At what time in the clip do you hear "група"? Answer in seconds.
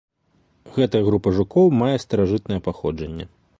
1.09-1.29